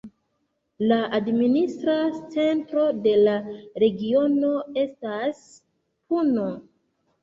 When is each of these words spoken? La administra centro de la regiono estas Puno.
La 0.91 0.97
administra 1.17 1.99
centro 2.15 2.87
de 3.05 3.15
la 3.29 3.37
regiono 3.87 4.53
estas 4.89 5.49
Puno. 5.73 6.53